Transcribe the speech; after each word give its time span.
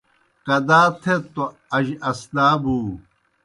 کدا 0.45 0.81
تھیت 1.01 1.23
توْ 1.33 1.43
اج 1.75 1.87
اسدا 2.09 2.47
بُو۔ 2.61 2.77